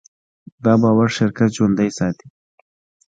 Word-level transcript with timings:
دا 0.63 0.73
باور 0.81 1.07
شرکت 1.17 1.49
ژوندی 1.57 1.89
ساتي. 1.97 2.27